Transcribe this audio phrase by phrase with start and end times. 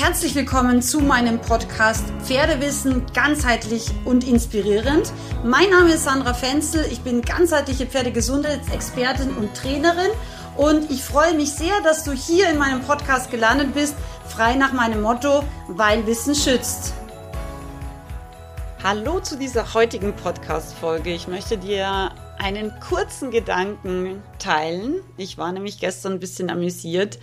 [0.00, 5.12] Herzlich willkommen zu meinem Podcast Pferdewissen ganzheitlich und inspirierend.
[5.44, 10.12] Mein Name ist Sandra Fenzel, ich bin ganzheitliche Pferdegesundheitsexpertin und Trainerin
[10.56, 13.96] und ich freue mich sehr, dass du hier in meinem Podcast gelandet bist,
[14.28, 16.94] frei nach meinem Motto, weil Wissen schützt.
[18.84, 21.10] Hallo zu dieser heutigen Podcast-Folge.
[21.10, 25.00] Ich möchte dir einen kurzen Gedanken teilen.
[25.16, 27.18] Ich war nämlich gestern ein bisschen amüsiert.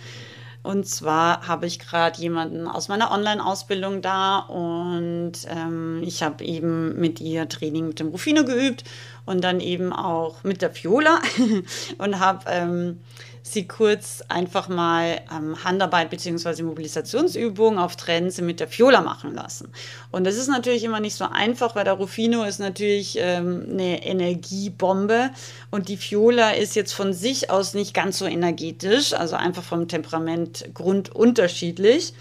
[0.66, 6.98] Und zwar habe ich gerade jemanden aus meiner Online-Ausbildung da und ähm, ich habe eben
[6.98, 8.82] mit ihr Training mit dem Rufino geübt
[9.26, 11.20] und dann eben auch mit der Fiola
[11.98, 12.98] und habe ähm,
[13.46, 16.62] sie kurz einfach mal ähm, Handarbeit bzw.
[16.62, 19.68] Mobilisationsübungen auf Trense mit der Fiola machen lassen.
[20.10, 24.04] Und das ist natürlich immer nicht so einfach, weil der Rufino ist natürlich ähm, eine
[24.04, 25.30] Energiebombe
[25.70, 29.86] und die Fiola ist jetzt von sich aus nicht ganz so energetisch, also einfach vom
[29.86, 32.14] Temperament grundunterschiedlich.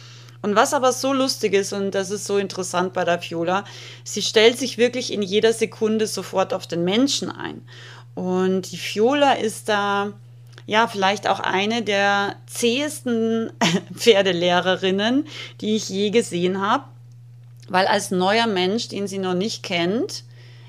[0.43, 3.65] Und was aber so lustig ist, und das ist so interessant bei der Fiola,
[4.03, 7.67] sie stellt sich wirklich in jeder Sekunde sofort auf den Menschen ein.
[8.13, 10.13] Und die Fiola ist da
[10.65, 13.51] ja, vielleicht auch eine der zähesten
[13.93, 15.27] Pferdelehrerinnen,
[15.61, 16.85] die ich je gesehen habe.
[17.67, 20.23] Weil als neuer Mensch, den sie noch nicht kennt,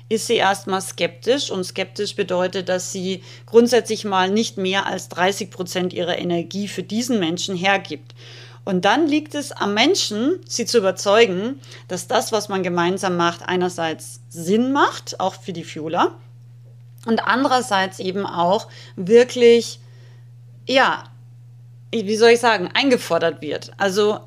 [0.09, 1.51] ist sie erstmal skeptisch.
[1.51, 6.83] Und skeptisch bedeutet, dass sie grundsätzlich mal nicht mehr als 30 Prozent ihrer Energie für
[6.83, 8.13] diesen Menschen hergibt.
[8.65, 13.47] Und dann liegt es am Menschen, sie zu überzeugen, dass das, was man gemeinsam macht,
[13.47, 16.15] einerseits Sinn macht, auch für die Fiola,
[17.05, 19.79] und andererseits eben auch wirklich
[20.67, 21.05] ja,
[21.91, 23.71] wie soll ich sagen, eingefordert wird.
[23.77, 24.19] Also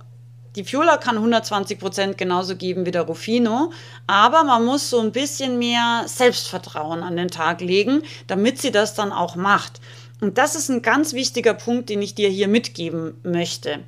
[0.56, 3.72] die Fiola kann 120 Prozent genauso geben wie der Rufino,
[4.08, 8.94] aber man muss so ein bisschen mehr Selbstvertrauen an den Tag legen, damit sie das
[8.94, 9.80] dann auch macht.
[10.20, 13.78] Und das ist ein ganz wichtiger Punkt, den ich dir hier mitgeben möchte.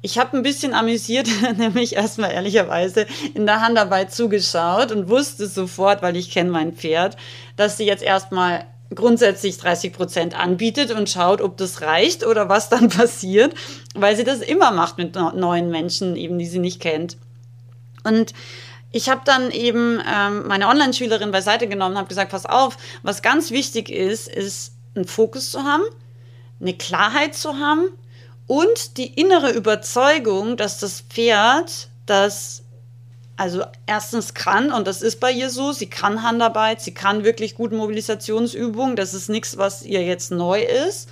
[0.00, 6.00] Ich habe ein bisschen amüsiert, nämlich erstmal ehrlicherweise in der Handarbeit zugeschaut und wusste sofort,
[6.00, 7.16] weil ich kenne mein Pferd,
[7.56, 8.64] dass sie jetzt erstmal
[8.94, 13.54] grundsätzlich 30 Prozent anbietet und schaut, ob das reicht oder was dann passiert,
[13.94, 17.16] weil sie das immer macht mit neuen Menschen, eben die sie nicht kennt.
[18.04, 18.32] Und
[18.92, 23.50] ich habe dann eben ähm, meine Online-Schülerin beiseite genommen, habe gesagt, pass auf, was ganz
[23.50, 25.82] wichtig ist, ist einen Fokus zu haben,
[26.60, 27.88] eine Klarheit zu haben
[28.46, 32.62] und die innere Überzeugung, dass das Pferd das
[33.36, 37.54] also erstens kann, und das ist bei ihr so, sie kann Handarbeit, sie kann wirklich
[37.54, 41.08] gut Mobilisationsübungen, das ist nichts, was ihr jetzt neu ist.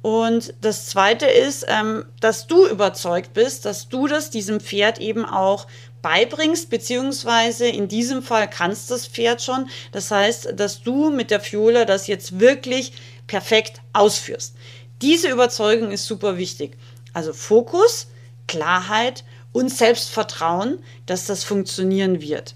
[0.00, 5.24] Und das Zweite ist, ähm, dass du überzeugt bist, dass du das diesem Pferd eben
[5.24, 5.66] auch
[6.02, 9.68] beibringst, beziehungsweise in diesem Fall kannst das Pferd schon.
[9.92, 12.92] Das heißt, dass du mit der Fiola das jetzt wirklich
[13.26, 14.54] perfekt ausführst.
[15.02, 16.76] Diese Überzeugung ist super wichtig.
[17.12, 18.06] Also Fokus,
[18.46, 22.54] Klarheit und Selbstvertrauen, dass das funktionieren wird.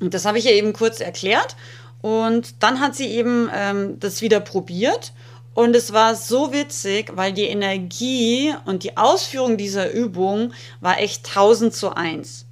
[0.00, 1.56] Und das habe ich ihr eben kurz erklärt.
[2.02, 5.12] Und dann hat sie eben ähm, das wieder probiert.
[5.54, 11.26] Und es war so witzig, weil die Energie und die Ausführung dieser Übung war echt
[11.28, 12.46] 1000 zu 1.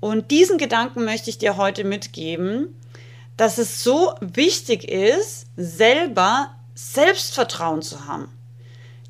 [0.00, 2.74] Und diesen Gedanken möchte ich dir heute mitgeben,
[3.36, 8.28] dass es so wichtig ist, selber Selbstvertrauen zu haben.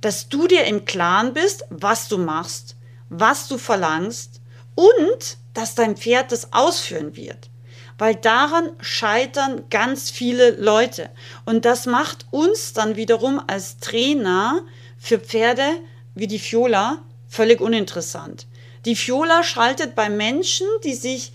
[0.00, 2.77] Dass du dir im Klaren bist, was du machst
[3.08, 4.40] was du verlangst
[4.74, 7.50] und dass dein Pferd das ausführen wird.
[7.98, 11.10] Weil daran scheitern ganz viele Leute.
[11.44, 14.62] Und das macht uns dann wiederum als Trainer
[14.98, 15.80] für Pferde
[16.14, 16.98] wie die Fiola
[17.28, 18.46] völlig uninteressant.
[18.84, 21.32] Die Fiola schaltet bei Menschen, die sich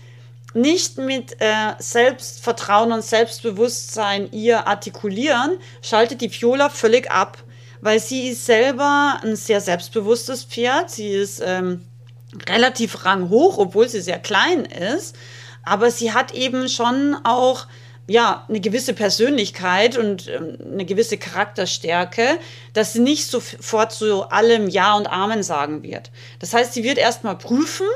[0.54, 7.43] nicht mit äh, Selbstvertrauen und Selbstbewusstsein ihr artikulieren, schaltet die Fiola völlig ab
[7.84, 10.90] weil sie ist selber ein sehr selbstbewusstes Pferd.
[10.90, 11.84] Sie ist ähm,
[12.48, 15.14] relativ ranghoch, obwohl sie sehr klein ist.
[15.62, 17.66] Aber sie hat eben schon auch
[18.06, 22.38] ja, eine gewisse Persönlichkeit und ähm, eine gewisse Charakterstärke,
[22.72, 26.10] dass sie nicht sofort zu allem Ja und Amen sagen wird.
[26.38, 27.86] Das heißt, sie wird erstmal prüfen,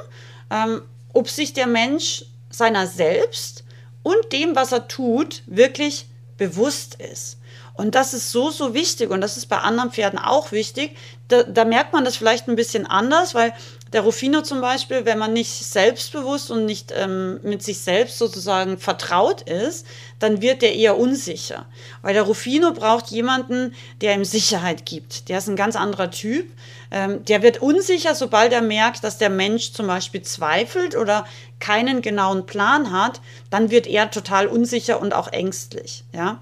[0.51, 0.83] ähm,
[1.15, 3.65] ob sich der Mensch seiner selbst
[4.03, 6.05] und dem, was er tut, wirklich
[6.37, 7.39] bewusst ist.
[7.75, 10.97] Und das ist so, so wichtig und das ist bei anderen Pferden auch wichtig.
[11.29, 13.53] Da, da merkt man das vielleicht ein bisschen anders, weil
[13.93, 18.79] der Rufino zum Beispiel, wenn man nicht selbstbewusst und nicht ähm, mit sich selbst sozusagen
[18.79, 19.87] vertraut ist,
[20.19, 21.67] dann wird der eher unsicher.
[22.03, 25.29] Weil der Rufino braucht jemanden, der ihm Sicherheit gibt.
[25.29, 26.51] Der ist ein ganz anderer Typ.
[26.91, 31.27] Ähm, der wird unsicher, sobald er merkt, dass der Mensch zum Beispiel zweifelt oder
[31.61, 36.05] keinen genauen Plan hat, dann wird er total unsicher und auch ängstlich.
[36.13, 36.41] Ja.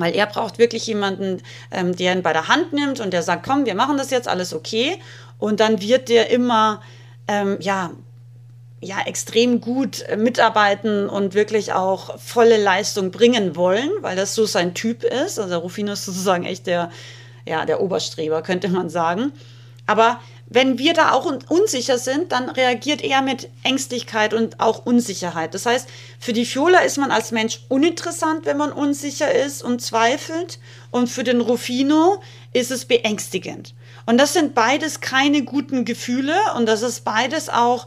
[0.00, 3.44] Weil er braucht wirklich jemanden, ähm, der ihn bei der Hand nimmt und der sagt,
[3.46, 5.00] komm, wir machen das jetzt, alles okay.
[5.38, 6.80] Und dann wird der immer
[7.28, 7.90] ähm, ja,
[8.80, 14.46] ja, extrem gut äh, mitarbeiten und wirklich auch volle Leistung bringen wollen, weil das so
[14.46, 15.38] sein Typ ist.
[15.38, 16.90] Also Rufino ist sozusagen echt der,
[17.46, 19.32] ja, der Oberstreber, könnte man sagen.
[19.88, 20.20] Aber
[20.50, 25.54] wenn wir da auch unsicher sind, dann reagiert er mit Ängstlichkeit und auch Unsicherheit.
[25.54, 25.88] Das heißt,
[26.20, 30.58] für die Fiola ist man als Mensch uninteressant, wenn man unsicher ist und zweifelt.
[30.90, 33.74] Und für den Rufino ist es beängstigend.
[34.04, 37.86] Und das sind beides keine guten Gefühle und das ist beides auch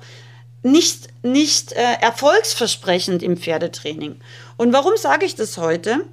[0.63, 4.19] nicht, nicht äh, erfolgsversprechend im Pferdetraining.
[4.57, 6.05] Und warum sage ich das heute?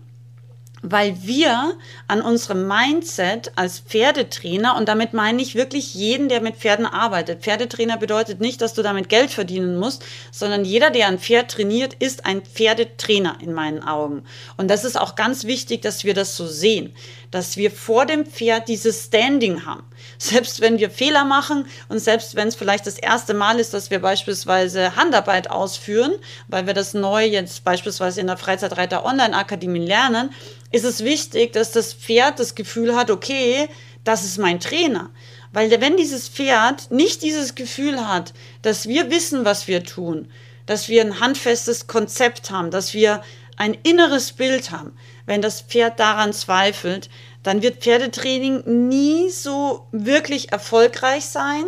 [0.83, 1.77] Weil wir
[2.07, 7.43] an unserem Mindset als Pferdetrainer, und damit meine ich wirklich jeden, der mit Pferden arbeitet.
[7.43, 11.95] Pferdetrainer bedeutet nicht, dass du damit Geld verdienen musst, sondern jeder, der ein Pferd trainiert,
[11.95, 14.25] ist ein Pferdetrainer in meinen Augen.
[14.57, 16.95] Und das ist auch ganz wichtig, dass wir das so sehen,
[17.31, 19.85] dass wir vor dem Pferd dieses Standing haben.
[20.19, 23.91] Selbst wenn wir Fehler machen und selbst wenn es vielleicht das erste Mal ist, dass
[23.91, 26.13] wir beispielsweise Handarbeit ausführen,
[26.49, 30.31] weil wir das neu jetzt beispielsweise in der Freizeitreiter Online Akademie lernen,
[30.71, 33.69] ist es wichtig, dass das Pferd das Gefühl hat, okay,
[34.05, 35.11] das ist mein Trainer.
[35.53, 40.31] Weil wenn dieses Pferd nicht dieses Gefühl hat, dass wir wissen, was wir tun,
[40.67, 43.23] dass wir ein handfestes Konzept haben, dass wir
[43.57, 44.93] ein inneres Bild haben,
[45.27, 47.09] wenn das Pferd daran zweifelt,
[47.43, 51.65] dann wird Pferdetraining nie so wirklich erfolgreich sein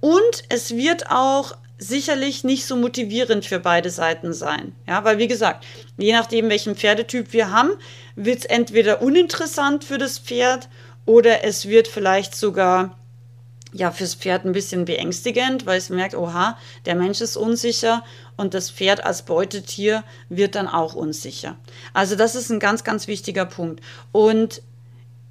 [0.00, 4.74] und es wird auch sicherlich nicht so motivierend für beide Seiten sein.
[4.86, 5.64] Ja, weil wie gesagt,
[5.96, 7.70] je nachdem, welchen Pferdetyp wir haben,
[8.16, 10.68] wird es entweder uninteressant für das Pferd
[11.06, 12.98] oder es wird vielleicht sogar
[13.72, 18.04] ja fürs Pferd ein bisschen beängstigend, weil es merkt, oha, der Mensch ist unsicher
[18.36, 21.56] und das Pferd als Beutetier wird dann auch unsicher.
[21.92, 23.82] Also das ist ein ganz, ganz wichtiger Punkt.
[24.10, 24.62] Und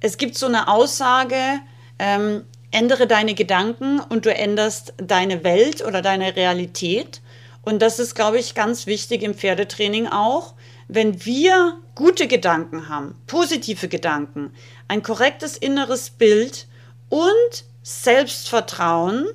[0.00, 1.36] es gibt so eine Aussage,
[1.98, 7.20] ähm, ändere deine Gedanken und du änderst deine Welt oder deine Realität.
[7.62, 10.54] Und das ist, glaube ich, ganz wichtig im Pferdetraining auch.
[10.88, 14.52] Wenn wir gute Gedanken haben, positive Gedanken,
[14.86, 16.66] ein korrektes inneres Bild
[17.08, 19.26] und Selbstvertrauen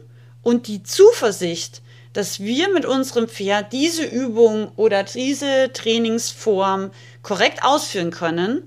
[0.42, 1.82] und die Zuversicht,
[2.14, 6.92] dass wir mit unserem Pferd diese Übung oder diese Trainingsform
[7.24, 8.64] korrekt ausführen können,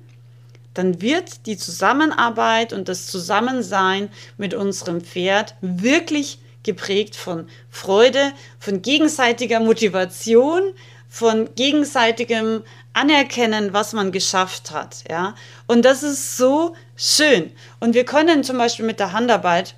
[0.77, 8.83] dann wird die Zusammenarbeit und das Zusammensein mit unserem Pferd wirklich geprägt von Freude, von
[8.83, 10.63] gegenseitiger Motivation,
[11.09, 12.63] von gegenseitigem
[12.93, 15.05] Anerkennen, was man geschafft hat.
[15.09, 15.35] Ja?
[15.67, 17.53] Und das ist so schön.
[17.81, 19.75] Und wir können zum Beispiel mit der Handarbeit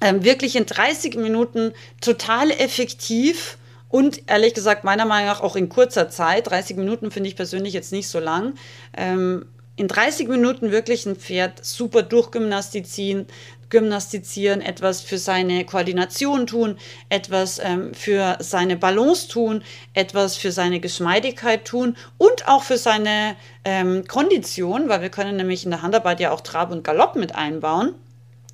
[0.00, 3.58] ähm, wirklich in 30 Minuten total effektiv
[3.88, 7.74] und ehrlich gesagt, meiner Meinung nach auch in kurzer Zeit, 30 Minuten finde ich persönlich
[7.74, 8.54] jetzt nicht so lang,
[8.96, 9.44] ähm,
[9.76, 13.26] in 30 Minuten wirklich ein Pferd super durchgymnastizieren,
[13.70, 16.76] gymnastizieren, etwas für seine Koordination tun,
[17.08, 19.64] etwas ähm, für seine Balance tun,
[19.94, 23.34] etwas für seine Geschmeidigkeit tun und auch für seine
[23.64, 27.34] ähm, Kondition, weil wir können nämlich in der Handarbeit ja auch Trab und Galopp mit
[27.34, 27.94] einbauen.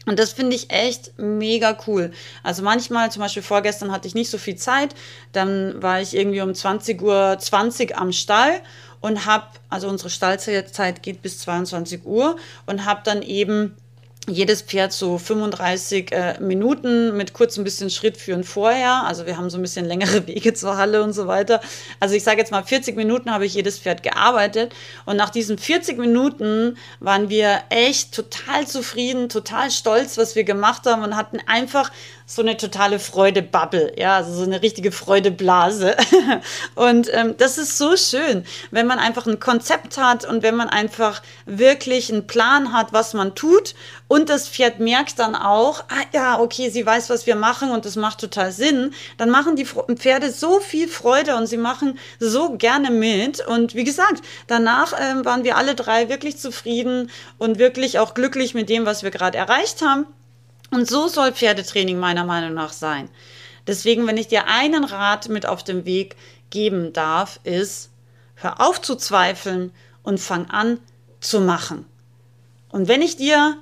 [0.08, 2.12] Und das finde ich echt mega cool.
[2.42, 4.94] Also manchmal, zum Beispiel vorgestern hatte ich nicht so viel Zeit,
[5.32, 8.62] dann war ich irgendwie um 20.20 Uhr 20 am Stall
[9.00, 12.36] und habe, also unsere Stallzeit geht bis 22 Uhr
[12.66, 13.76] und habe dann eben
[14.28, 19.04] jedes Pferd so 35 äh, Minuten mit kurz ein bisschen Schritt führen vorher.
[19.04, 21.61] Also wir haben so ein bisschen längere Wege zur Halle und so weiter.
[22.00, 24.75] Also ich sage jetzt mal 40 Minuten habe ich jedes Pferd gearbeitet
[25.06, 30.87] und nach diesen 40 Minuten waren wir echt total zufrieden, total stolz, was wir gemacht
[30.87, 31.90] haben und hatten einfach
[32.30, 35.97] so eine totale Freudebubble, ja, also so eine richtige Freudeblase.
[36.75, 40.68] und ähm, das ist so schön, wenn man einfach ein Konzept hat und wenn man
[40.68, 43.75] einfach wirklich einen Plan hat, was man tut.
[44.08, 47.87] Und das Pferd merkt dann auch, ah ja, okay, sie weiß, was wir machen und
[47.87, 48.92] das macht total Sinn.
[49.16, 53.47] Dann machen die Pferde so viel Freude und sie machen so gerne mit.
[53.47, 58.52] Und wie gesagt, danach ähm, waren wir alle drei wirklich zufrieden und wirklich auch glücklich
[58.52, 60.06] mit dem, was wir gerade erreicht haben.
[60.70, 63.08] Und so soll Pferdetraining meiner Meinung nach sein.
[63.66, 66.16] Deswegen, wenn ich dir einen Rat mit auf den Weg
[66.50, 67.90] geben darf, ist,
[68.34, 69.72] hör auf zu zweifeln
[70.02, 70.78] und fang an
[71.20, 71.84] zu machen.
[72.70, 73.56] Und wenn ich dir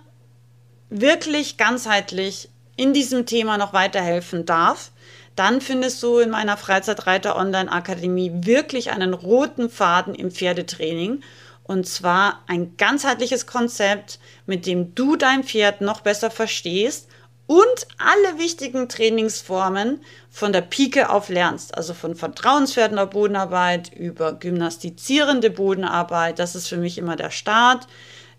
[0.90, 4.90] wirklich ganzheitlich in diesem Thema noch weiterhelfen darf,
[5.34, 11.22] dann findest du in meiner Freizeitreiter Online Akademie wirklich einen roten Faden im Pferdetraining
[11.66, 17.08] und zwar ein ganzheitliches Konzept, mit dem du dein Pferd noch besser verstehst
[17.46, 21.76] und alle wichtigen Trainingsformen von der Pike auf lernst.
[21.76, 26.38] Also von vertrauenswertender Bodenarbeit über gymnastizierende Bodenarbeit.
[26.38, 27.86] Das ist für mich immer der Start.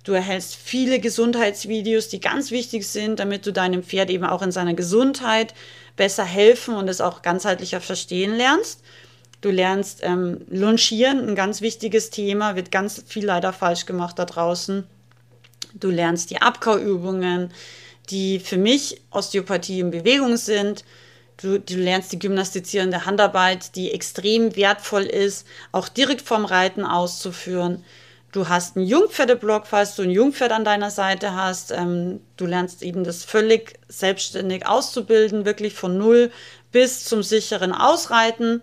[0.03, 4.53] Du erhältst viele Gesundheitsvideos, die ganz wichtig sind, damit du deinem Pferd eben auch in
[4.53, 5.53] seiner Gesundheit
[5.98, 8.81] besser helfen und es auch ganzheitlicher verstehen lernst.
[9.41, 14.25] Du lernst ähm, Longieren, ein ganz wichtiges Thema, wird ganz viel leider falsch gemacht da
[14.25, 14.84] draußen.
[15.74, 17.51] Du lernst die Abkauübungen,
[18.10, 20.84] die für mich Osteopathie in Bewegung sind.
[21.39, 27.84] Du, du, lernst die gymnastizierende Handarbeit, die extrem wertvoll ist, auch direkt vom Reiten auszuführen.
[28.32, 31.72] Du hast einen Jungpferdeblock, falls du ein Jungpferd an deiner Seite hast.
[31.72, 36.32] Ähm, du lernst eben das völlig selbstständig auszubilden, wirklich von null
[36.72, 38.62] bis zum sicheren Ausreiten.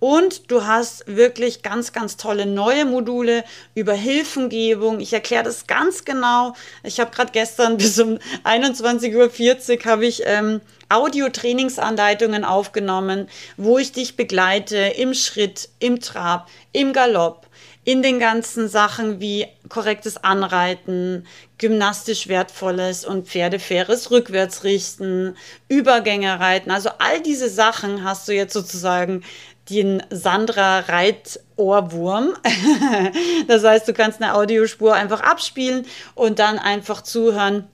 [0.00, 5.00] Und du hast wirklich ganz, ganz tolle neue Module über Hilfengebung.
[5.00, 6.54] Ich erkläre das ganz genau.
[6.84, 13.92] Ich habe gerade gestern bis um 21.40 Uhr habe ich ähm, Audio-Trainingsanleitungen aufgenommen, wo ich
[13.92, 17.46] dich begleite im Schritt, im Trab, im Galopp,
[17.84, 21.26] in den ganzen Sachen wie korrektes Anreiten,
[21.56, 25.36] gymnastisch wertvolles und pferdefaires Rückwärtsrichten,
[25.68, 26.70] Übergänge reiten.
[26.70, 29.24] Also all diese Sachen hast du jetzt sozusagen
[29.70, 32.34] den Sandra Reit-Ohrwurm.
[33.48, 37.68] das heißt, du kannst eine Audiospur einfach abspielen und dann einfach zuhören,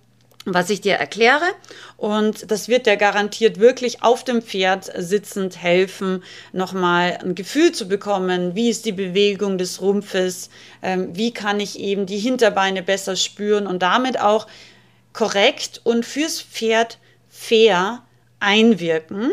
[0.45, 1.45] was ich dir erkläre.
[1.97, 6.23] Und das wird dir garantiert wirklich auf dem Pferd sitzend helfen,
[6.53, 10.51] nochmal ein Gefühl zu bekommen, wie ist die Bewegung des Rumpfes,
[10.83, 14.47] ähm, wie kann ich eben die Hinterbeine besser spüren und damit auch
[15.13, 16.99] korrekt und fürs Pferd
[17.31, 18.03] fair
[18.41, 19.31] einwirken.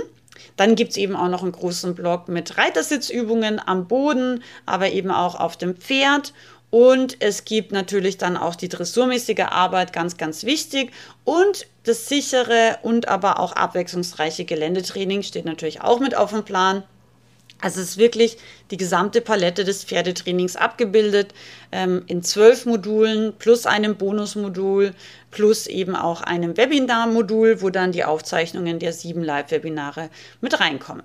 [0.56, 5.12] Dann gibt es eben auch noch einen großen Block mit Reitersitzübungen am Boden, aber eben
[5.12, 6.34] auch auf dem Pferd.
[6.70, 10.92] Und es gibt natürlich dann auch die dressurmäßige Arbeit, ganz, ganz wichtig.
[11.26, 16.84] Und das sichere und aber auch abwechslungsreiche Geländetraining steht natürlich auch mit auf dem Plan.
[17.62, 18.38] Also es ist wirklich
[18.72, 21.34] die gesamte Palette des Pferdetrainings abgebildet
[21.72, 24.94] ähm, in zwölf Modulen plus einem Bonusmodul
[25.30, 30.10] plus eben auch einem Webinar-Modul, wo dann die Aufzeichnungen der sieben Live-Webinare
[30.42, 31.04] mit reinkommen.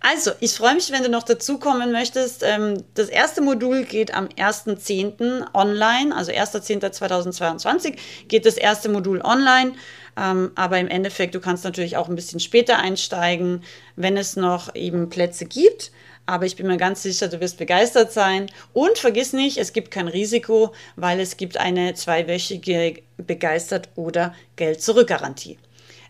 [0.00, 2.42] Also, ich freue mich, wenn du noch dazukommen möchtest.
[2.42, 5.54] Ähm, das erste Modul geht am 1.10.
[5.54, 7.96] online, also 1.10.2022
[8.28, 9.72] geht das erste Modul online.
[10.16, 13.62] Ähm, aber im Endeffekt, du kannst natürlich auch ein bisschen später einsteigen,
[13.96, 15.92] wenn es noch eben Plätze gibt.
[16.26, 18.50] Aber ich bin mir ganz sicher, du wirst begeistert sein.
[18.74, 25.58] Und vergiss nicht, es gibt kein Risiko, weil es gibt eine zweiwöchige Begeistert- oder Geld-Zurück-Garantie.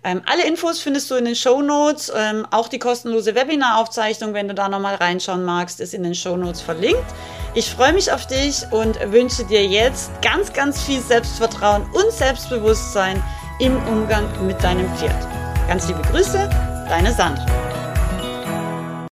[0.05, 2.13] Ähm, alle Infos findest du in den Show Notes.
[2.15, 6.37] Ähm, auch die kostenlose Webinaraufzeichnung, wenn du da nochmal reinschauen magst, ist in den Show
[6.37, 7.05] Notes verlinkt.
[7.55, 13.23] Ich freue mich auf dich und wünsche dir jetzt ganz, ganz viel Selbstvertrauen und Selbstbewusstsein
[13.59, 15.27] im Umgang mit deinem Pferd.
[15.67, 16.49] Ganz liebe Grüße,
[16.89, 17.58] deine Sandra.